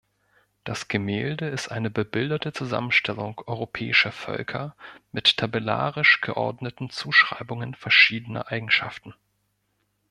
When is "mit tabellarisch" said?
5.11-6.21